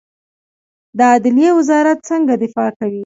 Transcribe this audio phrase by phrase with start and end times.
[0.97, 2.99] د عدلیې وزارت څنګه دفاع کوي؟